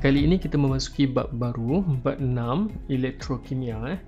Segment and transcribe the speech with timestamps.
[0.00, 3.76] Kali ini kita memasuki bab baru, bab 6, elektrokimia.
[3.92, 4.00] Eh.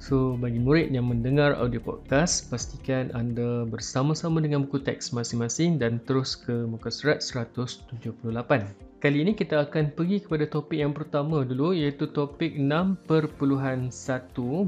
[0.00, 6.00] So, bagi murid yang mendengar audio podcast, pastikan anda bersama-sama dengan buku teks masing-masing dan
[6.08, 7.92] terus ke muka surat 178.
[8.96, 13.92] Kali ini kita akan pergi kepada topik yang pertama dulu iaitu topik 6.1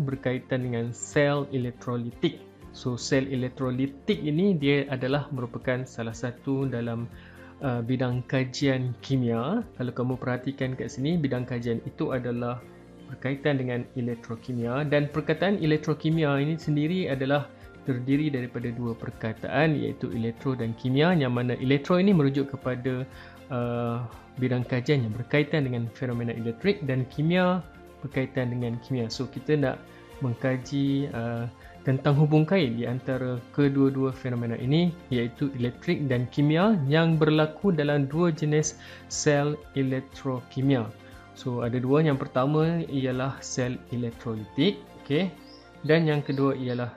[0.04, 2.44] berkaitan dengan sel elektrolitik.
[2.76, 7.08] So, sel elektrolitik ini dia adalah merupakan salah satu dalam
[7.62, 9.62] uh, bidang kajian kimia.
[9.79, 12.62] Kalau kamu perhatikan kat sini, bidang kajian itu adalah
[13.08, 17.48] berkaitan dengan elektrokimia dan perkataan elektrokimia ini sendiri adalah
[17.89, 23.08] terdiri daripada dua perkataan iaitu elektro dan kimia yang mana elektro ini merujuk kepada
[23.48, 24.04] uh,
[24.36, 27.64] bidang kajian yang berkaitan dengan fenomena elektrik dan kimia
[28.04, 29.09] berkaitan dengan kimia.
[29.09, 29.81] So kita nak
[30.20, 31.48] mengkaji uh,
[31.87, 38.11] tentang hubung kait di antara kedua-dua fenomena ini iaitu elektrik dan kimia yang berlaku dalam
[38.11, 40.87] dua jenis sel elektrokimia.
[41.39, 45.31] So ada dua, yang pertama ialah sel elektrolitik, okay?
[45.87, 46.91] dan yang kedua ialah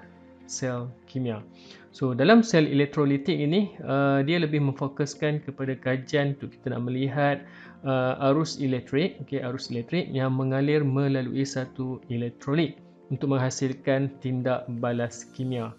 [0.50, 1.45] sel kimia.
[1.94, 7.38] So dalam sel elektrolitik ini uh, dia lebih memfokuskan kepada kajian untuk kita nak melihat
[7.86, 12.80] uh, arus elektrik, okay, arus elektrik yang mengalir melalui satu elektrolit
[13.12, 15.76] untuk menghasilkan tindak balas kimia.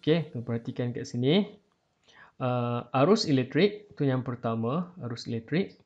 [0.00, 1.50] Okey, perhatikan kat sini.
[2.40, 5.76] Uh, arus elektrik itu yang pertama, arus elektrik.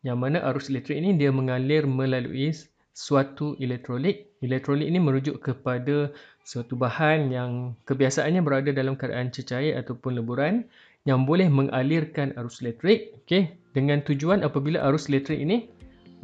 [0.00, 2.50] Yang mana arus elektrik ini dia mengalir melalui
[2.96, 4.26] suatu elektrolit.
[4.40, 6.10] Elektrolit ini merujuk kepada
[6.42, 10.66] suatu bahan yang kebiasaannya berada dalam keadaan cecair ataupun leburan
[11.04, 15.70] yang boleh mengalirkan arus elektrik okay, dengan tujuan apabila arus elektrik ini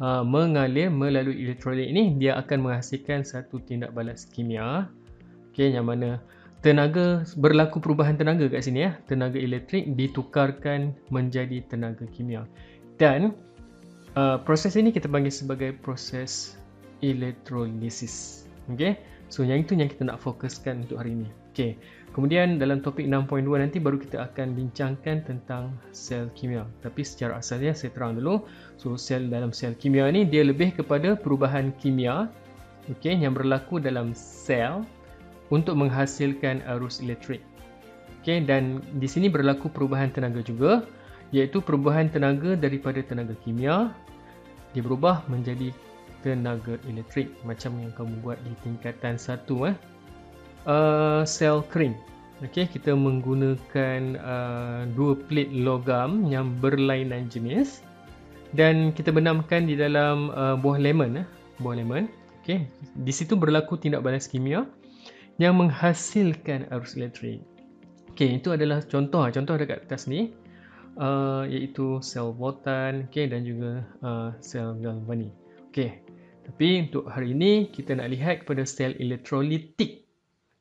[0.01, 4.89] uh, mengalir melalui elektrolit ini dia akan menghasilkan satu tindak balas kimia.
[5.53, 6.21] Okey yang mana
[6.61, 8.91] tenaga berlaku perubahan tenaga kat sini ya.
[9.09, 12.45] Tenaga elektrik ditukarkan menjadi tenaga kimia.
[12.97, 13.33] Dan
[14.17, 16.57] uh, proses ini kita panggil sebagai proses
[17.01, 18.45] elektrolisis.
[18.69, 21.29] Okey so yang itu yang kita nak fokuskan untuk hari ini.
[21.53, 21.77] Okey
[22.17, 26.65] Kemudian dalam topik 6.2 nanti baru kita akan bincangkan tentang sel kimia.
[26.81, 28.41] Tapi secara asalnya saya terang dulu.
[28.81, 32.25] So sel dalam sel kimia ni dia lebih kepada perubahan kimia
[32.89, 34.81] okay, yang berlaku dalam sel
[35.53, 37.45] untuk menghasilkan arus elektrik.
[38.25, 40.89] Okay, dan di sini berlaku perubahan tenaga juga
[41.29, 43.93] iaitu perubahan tenaga daripada tenaga kimia
[44.73, 45.69] dia berubah menjadi
[46.25, 49.77] tenaga elektrik macam yang kamu buat di tingkatan satu eh
[50.67, 51.95] uh, sel kering.
[52.45, 57.81] Okey, kita menggunakan uh, dua plate logam yang berlainan jenis
[58.53, 62.05] dan kita benamkan di dalam uh, buah lemon eh, buah lemon.
[62.45, 62.69] Okey,
[63.01, 64.69] di situ berlaku tindak balas kimia
[65.41, 67.41] yang menghasilkan arus elektrik.
[68.13, 70.29] Okey, itu adalah contoh contoh dekat atas ni
[71.01, 75.33] uh, iaitu sel voltan okey dan juga uh, sel galvani.
[75.73, 76.05] Okey.
[76.47, 80.06] Tapi untuk hari ini kita nak lihat kepada sel elektrolitik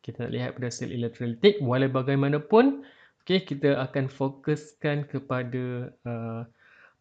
[0.07, 2.87] kita nak lihat pada sel elektrolitik walau bagaimanapun
[3.27, 6.47] okay, kita akan fokuskan kepada uh,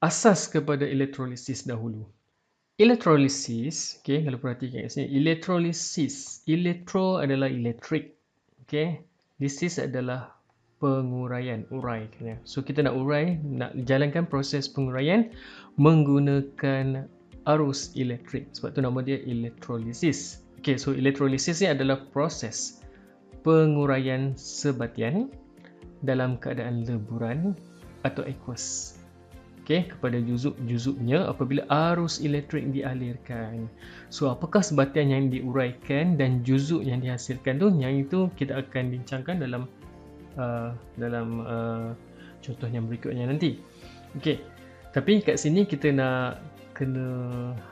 [0.01, 2.09] asas kepada elektrolisis dahulu.
[2.81, 8.17] Elektrolisis okay, kalau perhatikan kat sini elektrolisis elektro adalah elektrik
[8.65, 9.05] okay.
[9.37, 10.33] lisis adalah
[10.81, 12.11] penguraian urai
[12.43, 15.29] so kita nak urai nak jalankan proses penguraian
[15.77, 17.05] menggunakan
[17.45, 18.49] arus elektrik.
[18.57, 22.81] Sebab tu nama dia elektrolisis okay, so elektrolisis ni adalah proses
[23.45, 25.29] penguraian sebatian
[26.01, 27.53] dalam keadaan leburan
[28.01, 28.97] atau aqueous.
[29.65, 33.65] Okey, kepada juzuk-juzuknya apabila arus elektrik dialirkan.
[34.13, 37.73] So, apakah sebatian yang diuraikan dan juzuk yang dihasilkan tu?
[37.73, 39.65] Yang itu kita akan bincangkan dalam
[40.37, 40.69] uh,
[41.01, 41.89] dalam uh,
[42.45, 43.57] contoh yang berikutnya nanti.
[44.21, 44.37] Okey.
[44.93, 47.07] Tapi kat sini kita nak kena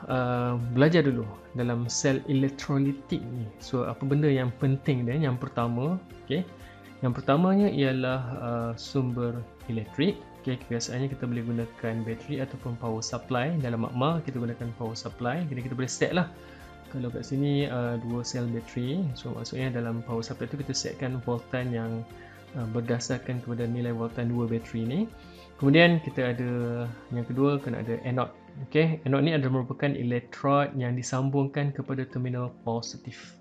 [0.08, 1.28] uh, belajar dulu
[1.60, 3.44] dalam sel elektrolitik ni.
[3.60, 5.20] So apa benda yang penting dia?
[5.20, 6.48] Yang pertama, okey.
[7.04, 10.16] Yang pertamanya ialah uh, sumber elektrik.
[10.40, 13.52] Okey, kebiasaannya kita boleh gunakan bateri ataupun power supply.
[13.60, 15.44] Dalam makma kita gunakan power supply.
[15.52, 16.32] Jadi kita boleh set lah.
[16.96, 21.20] Kalau kat sini uh, dua sel bateri, so maksudnya dalam power supply tu kita setkan
[21.28, 22.06] voltan yang
[22.56, 25.00] uh, berdasarkan kepada nilai voltan dua bateri ni.
[25.58, 26.52] Kemudian kita ada
[27.16, 32.54] yang kedua kena ada anode Okey, anode ni adalah merupakan elektrod yang disambungkan kepada terminal
[32.62, 33.34] positif.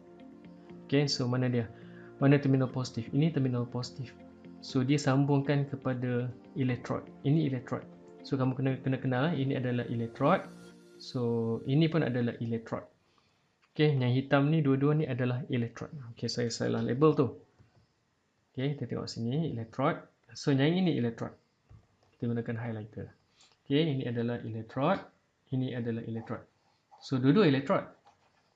[0.89, 1.69] Okey, so mana dia?
[2.17, 3.13] Mana terminal positif?
[3.13, 4.17] Ini terminal positif.
[4.65, 7.05] So dia sambungkan kepada elektrod.
[7.29, 7.85] Ini elektrod.
[8.25, 10.49] So kamu kena kena kenal ini adalah elektrod.
[10.97, 12.89] So ini pun adalah elektrod.
[13.77, 15.93] Okey, yang hitam ni dua-dua ni adalah elektrod.
[16.17, 17.29] Okey, saya salah label tu.
[18.53, 20.01] Okey, kita tengok sini elektrod.
[20.33, 21.37] So yang ini elektrod.
[22.17, 23.13] Kita gunakan highlighter.
[23.63, 24.99] Okey, ini adalah elektrod.
[25.55, 26.43] Ini adalah elektrod.
[26.99, 27.87] So, dua-dua elektrod.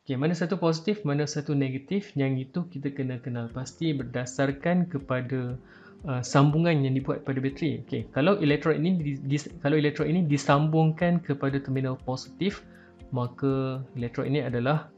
[0.06, 2.14] Okay, mana satu positif, mana satu negatif.
[2.14, 5.58] Yang itu kita kena kenal pasti berdasarkan kepada
[6.06, 7.82] uh, sambungan yang dibuat pada bateri.
[7.82, 12.62] Okay, kalau elektrod ini di, di, kalau elektrod ini disambungkan kepada terminal positif,
[13.11, 14.91] maka elektrod ini adalah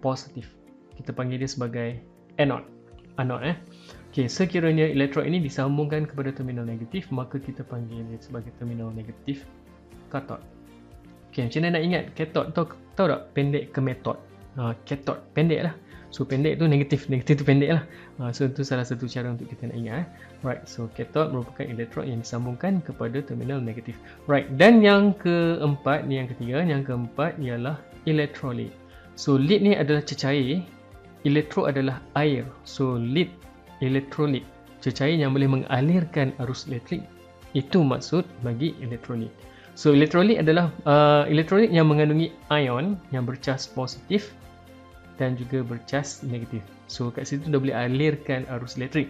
[0.00, 0.48] positif.
[0.96, 2.00] Kita panggil dia sebagai
[2.40, 2.64] anode.
[3.20, 3.56] Anode eh.
[4.18, 9.46] Okay, sekiranya elektrod ini disambungkan kepada terminal negatif, maka kita panggil dia sebagai terminal negatif
[10.10, 10.42] katot.
[11.30, 12.66] Okay, macam mana nak ingat katot tahu,
[12.98, 14.18] tahu tak pendek ke metode?
[14.58, 15.74] uh, cathode pendek lah
[16.10, 17.82] so pendek tu negatif negatif tu pendek lah
[18.18, 20.06] uh, so itu salah satu cara untuk kita nak ingat eh.
[20.42, 23.94] right so cathode merupakan elektrod yang disambungkan kepada terminal negatif
[24.26, 27.78] right dan yang keempat ni yang ketiga yang keempat ialah
[28.08, 28.74] elektrolit
[29.14, 30.64] so lead ni adalah cecair
[31.22, 33.30] elektro adalah air so lead
[33.84, 34.42] elektrolit
[34.78, 37.02] cecair yang boleh mengalirkan arus elektrik
[37.56, 39.32] itu maksud bagi elektrolit
[39.78, 44.34] So elektrolit adalah uh, elektrolit yang mengandungi ion yang bercas positif
[45.22, 46.66] dan juga bercas negatif.
[46.90, 49.06] So kat situ dah boleh alirkan arus elektrik.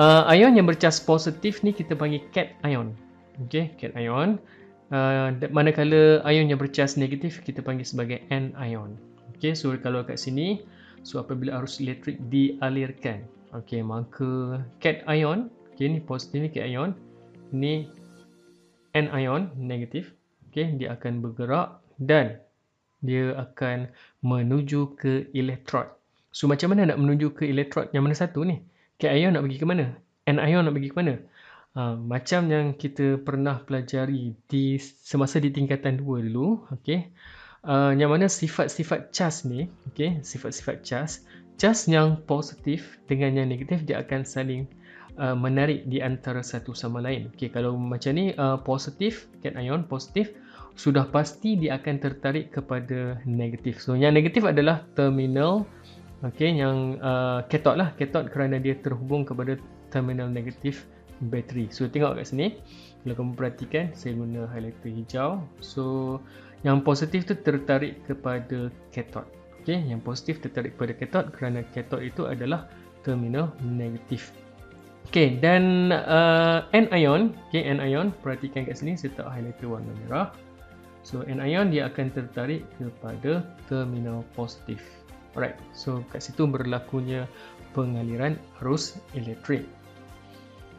[0.00, 2.96] Uh, ion yang bercas positif ni kita panggil cat ion.
[3.44, 4.40] Okay, cat ion.
[4.88, 8.96] Uh, manakala ion yang bercas negatif kita panggil sebagai anion.
[9.36, 10.64] Okay, so kalau kat sini,
[11.04, 16.96] so apabila arus elektrik dialirkan, okay, maka cat ion, okay, ni positif ni cat ion,
[17.54, 17.88] ni
[18.96, 20.12] anion negatif.
[20.48, 22.40] Okay, dia akan bergerak dan
[23.04, 23.92] dia akan
[24.24, 25.98] menuju ke elektrod
[26.32, 28.62] so macam mana nak menuju ke elektrod yang mana satu ni?
[28.98, 29.94] Cation nak pergi ke mana?
[30.26, 31.14] Anion nak pergi ke mana?
[31.78, 37.10] Ha, macam yang kita pernah pelajari di semasa di tingkatan 2 dulu okay.
[37.58, 41.26] Uh, yang mana sifat-sifat cas ni okay, sifat-sifat cas
[41.58, 44.70] cas yang positif dengan yang negatif dia akan saling
[45.18, 47.28] uh, menarik di antara satu sama lain.
[47.34, 50.30] Okey, kalau macam ni uh, positif, cation positif,
[50.78, 53.82] sudah pasti dia akan tertarik kepada negatif.
[53.82, 55.66] So yang negatif adalah terminal
[56.22, 59.58] okey yang uh, cathode lah, cathode kerana dia terhubung kepada
[59.90, 60.86] terminal negatif
[61.26, 61.66] bateri.
[61.74, 62.54] So tengok kat sini.
[63.02, 65.42] Kalau kamu perhatikan, saya guna highlighter hijau.
[65.58, 66.18] So
[66.62, 69.26] yang positif tu tertarik kepada cathode.
[69.68, 72.72] Okey, yang positif tertarik kepada cathode kerana cathode itu adalah
[73.04, 74.32] terminal negatif.
[75.12, 80.32] Okey, dan uh, okey, anion, perhatikan kat sini saya tak highlighter warna merah.
[81.04, 84.80] So, anion dia akan tertarik kepada terminal positif.
[85.36, 87.28] Alright, so kat situ berlakunya
[87.76, 89.68] pengaliran arus elektrik.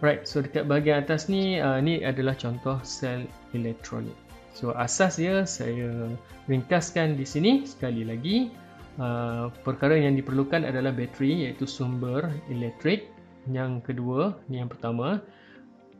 [0.02, 4.18] Alright, so dekat bahagian atas ni, uh, ni adalah contoh sel elektrolit.
[4.58, 6.10] So, asas dia saya
[6.50, 8.50] ringkaskan di sini sekali lagi.
[9.00, 13.08] Uh, perkara yang diperlukan adalah bateri iaitu sumber elektrik.
[13.48, 15.24] Yang kedua ni yang pertama.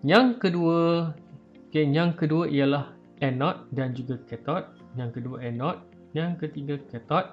[0.04, 0.78] Yang kedua
[1.72, 2.92] okey yang kedua ialah
[3.24, 4.68] anode dan juga cathode.
[5.00, 5.80] Yang kedua anode
[6.12, 7.32] yang ketiga cathode.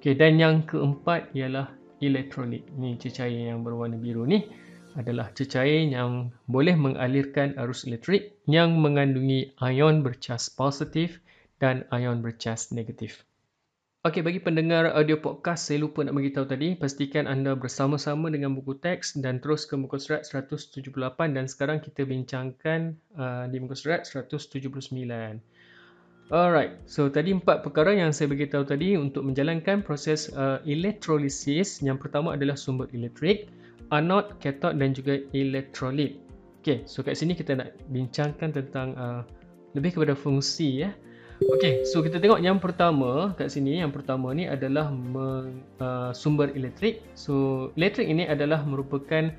[0.00, 1.68] Okey dan yang keempat ialah
[2.00, 4.48] elektrolit ni cecair yang berwarna biru ni
[4.96, 11.20] adalah cecair yang boleh mengalirkan arus elektrik yang mengandungi ion bercas positif
[11.60, 13.24] dan ion bercas negatif
[14.02, 18.74] Okey, bagi pendengar audio podcast, saya lupa nak beritahu tadi, pastikan anda bersama-sama dengan buku
[18.74, 20.90] teks dan terus ke muka surat 178
[21.30, 24.74] dan sekarang kita bincangkan uh, di muka surat 179.
[26.34, 31.78] Alright, so tadi empat perkara yang saya beritahu tadi untuk menjalankan proses uh, elektrolisis.
[31.78, 33.54] Yang pertama adalah sumber elektrik,
[33.94, 36.18] anode, cathode dan juga elektrolit.
[36.58, 39.22] Okey, so kat sini kita nak bincangkan tentang uh,
[39.78, 40.90] lebih kepada fungsi ya.
[41.50, 46.54] Okey, so kita tengok yang pertama kat sini, yang pertama ni adalah meng, uh, sumber
[46.54, 47.02] elektrik.
[47.18, 49.32] So, elektrik ini adalah merupakan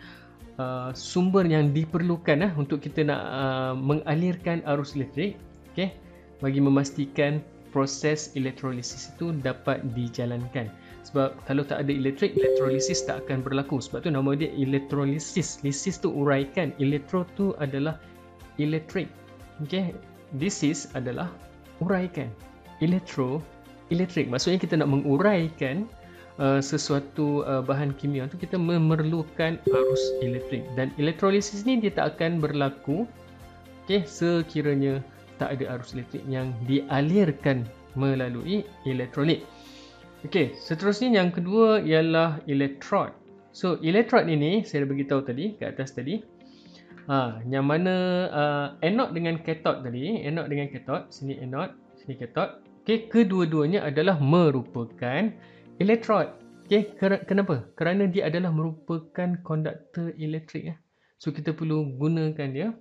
[0.60, 5.40] uh, sumber yang diperlukan uh, untuk kita nak uh, mengalirkan arus elektrik,
[5.72, 5.96] okey,
[6.44, 7.40] bagi memastikan
[7.72, 10.68] proses elektrolisis itu dapat dijalankan.
[11.08, 13.80] Sebab kalau tak ada elektrik, elektrolisis tak akan berlaku.
[13.80, 15.60] Sebab tu nama dia elektrolisis.
[15.66, 18.00] Lisis tu uraikan, elektro tu adalah
[18.56, 19.12] elektrik.
[19.66, 19.92] Okey,
[20.38, 21.28] lisis adalah
[21.82, 22.30] uraikan
[22.84, 23.42] elektro
[23.90, 25.88] elektrik maksudnya kita nak menguraikan
[26.42, 30.66] uh, sesuatu uh, bahan kimia tu kita memerlukan arus elektrik.
[30.74, 33.06] Dan elektrolisis ni dia tak akan berlaku
[33.86, 35.04] okey sekiranya
[35.38, 39.44] tak ada arus elektrik yang dialirkan melalui elektrolit.
[40.24, 43.12] Okey seterusnya yang kedua ialah elektrod
[43.54, 46.24] so elektrod ini saya dah beritahu tadi kat atas tadi
[47.04, 47.96] Ha, yang mana
[48.32, 52.64] uh, anode dengan cathode tadi, anode dengan cathode, sini anode, sini cathode.
[52.84, 55.32] Okey, kedua-duanya adalah merupakan
[55.84, 56.32] elektrod.
[56.68, 57.68] Okey, kenapa?
[57.76, 60.76] Kerana dia adalah merupakan konduktor elektrik ya.
[61.20, 62.76] So kita perlu gunakan dia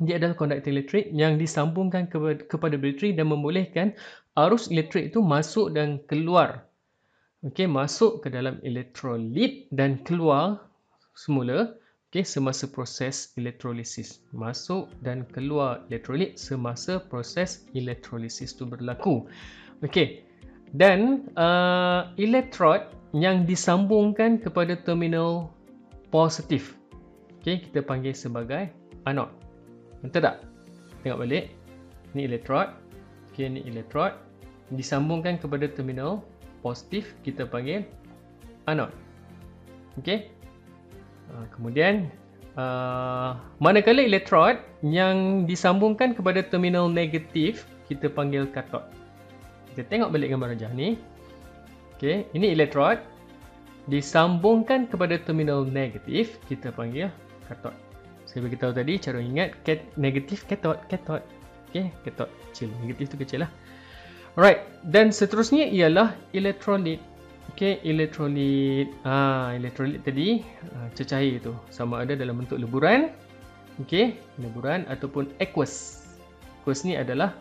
[0.00, 2.08] dia adalah konduktor elektrik yang disambungkan
[2.48, 3.96] kepada bateri dan membolehkan
[4.36, 6.64] arus elektrik itu masuk dan keluar.
[7.44, 10.66] Okey, masuk ke dalam elektrolit dan keluar
[11.12, 11.77] semula
[12.08, 14.24] okey semasa proses elektrolisis.
[14.32, 19.28] Masuk dan keluar elektrolit semasa proses elektrolisis itu berlaku.
[19.84, 20.24] Okey.
[20.72, 25.52] Dan uh, elektrod yang disambungkan kepada terminal
[26.08, 26.76] positif.
[27.40, 28.72] Okey, kita panggil sebagai
[29.04, 29.32] anode.
[30.00, 30.44] Betul tak?
[31.04, 31.52] Tengok balik.
[32.16, 32.72] Ni elektrod.
[33.32, 34.16] Okay, ni elektrod.
[34.72, 36.24] Disambungkan kepada terminal
[36.60, 37.84] positif, kita panggil
[38.68, 38.92] anode.
[40.00, 40.32] Okay.
[41.28, 42.08] Uh, kemudian,
[42.56, 48.84] uh, manakala elektrod yang disambungkan kepada terminal negatif, kita panggil katot.
[49.72, 50.96] Kita tengok balik gambar rajah ni.
[51.98, 53.02] Okay, ini elektrod.
[53.88, 57.08] Disambungkan kepada terminal negatif, kita panggil
[57.48, 57.72] katot.
[58.28, 61.24] Saya beritahu tadi cara ingat kat, negatif katot katot.
[61.72, 62.68] Okey, katot kecil.
[62.84, 63.50] Negatif tu kecil lah.
[64.36, 67.00] Alright, dan seterusnya ialah elektrolit.
[67.58, 68.86] Okey, elektrolit.
[69.02, 70.46] Ah, elektrolit tadi
[70.78, 73.10] ah, cecair tu sama ada dalam bentuk leburan.
[73.82, 76.06] Okey, leburan ataupun aqueous.
[76.62, 77.34] Aqueous ni adalah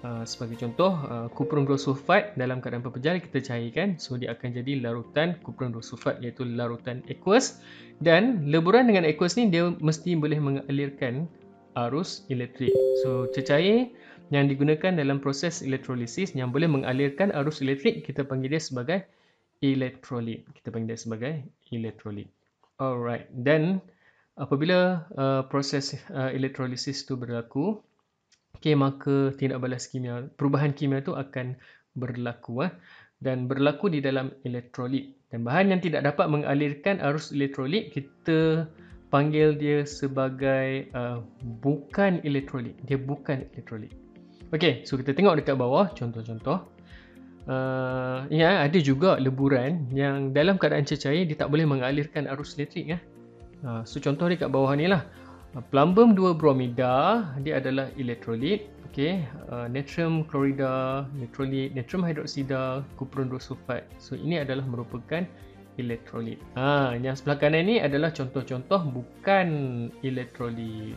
[0.00, 4.80] Uh, sebagai contoh, uh, kupron sulfat dalam keadaan pepejal kita cairkan so dia akan jadi
[4.80, 7.60] larutan kupron sulfat iaitu larutan aqueous
[8.00, 11.28] dan leburan dengan aqueous ni dia mesti boleh mengalirkan
[11.76, 12.72] arus elektrik.
[13.04, 13.92] So cecair
[14.32, 19.04] yang digunakan dalam proses elektrolisis yang boleh mengalirkan arus elektrik kita panggil dia sebagai
[19.60, 20.48] elektrolit.
[20.56, 21.32] Kita panggil dia sebagai
[21.70, 22.28] elektrolit.
[22.80, 23.84] Alright, dan
[24.40, 27.76] apabila uh, proses uh, elektrolisis itu berlaku,
[28.56, 31.60] okay, maka tindak balas kimia, perubahan kimia itu akan
[31.92, 32.72] berlaku eh,
[33.20, 35.12] dan berlaku di dalam elektrolit.
[35.28, 38.66] Dan bahan yang tidak dapat mengalirkan arus elektrolit, kita
[39.12, 41.20] panggil dia sebagai uh,
[41.60, 42.74] bukan elektrolit.
[42.88, 43.92] Dia bukan elektrolit.
[44.50, 46.79] Okey, so kita tengok dekat bawah contoh-contoh.
[47.50, 52.94] Uh, ya, ada juga leburan yang dalam keadaan cecair dia tak boleh mengalirkan arus elektrik.
[52.94, 53.00] Eh.
[53.66, 55.02] Uh, so contoh dekat bawah ni lah.
[55.74, 58.70] Plumbum 2 bromida dia adalah elektrolit.
[58.86, 63.82] Okey, uh, natrium klorida, elektrolit, natrium hidroksida, kupron 2 sulfat.
[63.98, 65.26] So ini adalah merupakan
[65.74, 66.38] elektrolit.
[66.54, 69.48] Ah, yang sebelah kanan ni adalah contoh-contoh bukan
[70.06, 70.94] elektrolit.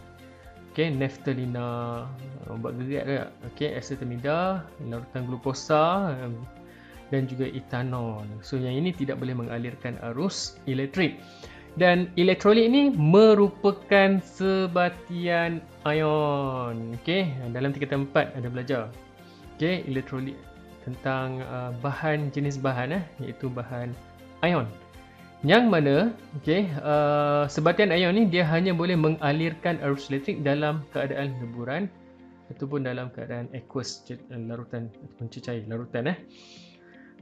[0.74, 2.02] Okey, naftalina,
[2.50, 3.30] uh, buat gerak dia.
[3.54, 6.34] Okey, acetamida, larutan glukosa um,
[7.14, 8.26] dan juga etanol.
[8.42, 11.22] So yang ini tidak boleh mengalirkan arus elektrik.
[11.78, 16.98] Dan elektrolit ini merupakan sebatian ion.
[17.06, 18.84] Okey, dalam tingkatan 4 ada belajar.
[19.54, 20.42] Okey, elektrolit
[20.90, 23.94] tentang uh, bahan jenis bahan eh iaitu bahan
[24.42, 24.66] ion.
[25.44, 25.96] Yang mana
[26.40, 31.92] okey, uh, sebatian ion ni dia hanya boleh mengalirkan arus elektrik dalam keadaan leburan
[32.48, 36.18] ataupun dalam keadaan aqueous larutan ataupun cecair larutan eh.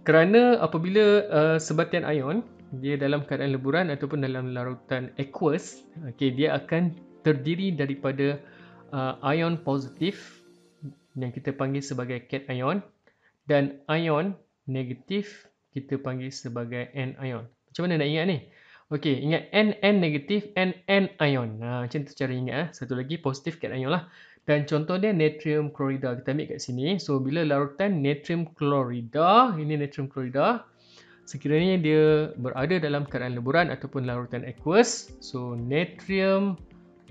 [0.05, 2.45] Kerana apabila uh, sebatian ion
[2.77, 6.93] dia dalam keadaan leburan ataupun dalam larutan aqueous, okay, dia akan
[7.25, 8.37] terdiri daripada
[8.93, 10.45] uh, ion positif
[11.17, 12.85] yang kita panggil sebagai cation
[13.49, 14.37] dan ion
[14.69, 17.49] negatif kita panggil sebagai anion.
[17.71, 18.37] Macam mana nak ingat ni?
[18.91, 21.63] Okey, ingat N N negatif, N N ion.
[21.63, 22.55] Ha, macam tu cara ingat.
[22.59, 22.67] Eh.
[22.75, 24.11] Satu lagi positif cation lah.
[24.43, 26.11] Dan contoh dia natrium klorida.
[26.19, 26.99] Kita ambil kat sini.
[26.99, 30.67] So, bila larutan natrium klorida, ini natrium klorida,
[31.31, 32.03] sekiranya dia
[32.35, 36.59] berada dalam keadaan leburan ataupun larutan aqueous so natrium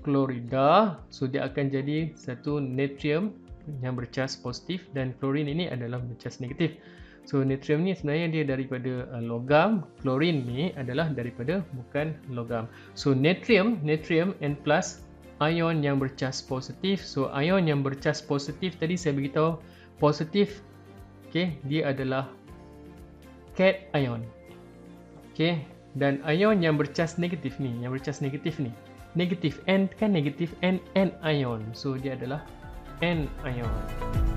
[0.05, 3.33] klorida so dia akan jadi satu natrium
[3.81, 6.77] yang bercas positif dan klorin ini adalah bercas negatif
[7.25, 12.65] so natrium ni sebenarnya dia daripada uh, logam klorin ni adalah daripada bukan logam
[12.97, 15.05] so natrium natrium N plus
[15.41, 19.57] ion yang bercas positif so ion yang bercas positif tadi saya beritahu
[20.01, 20.61] positif
[21.31, 22.27] okay, dia adalah
[23.55, 24.19] cat ion.
[25.31, 25.63] Okey,
[25.95, 28.75] dan ion yang bercas negatif ni, yang bercas negatif ni.
[29.15, 31.63] Negatif N kan negatif N N ion.
[31.71, 32.43] So dia adalah
[32.99, 34.30] N ion.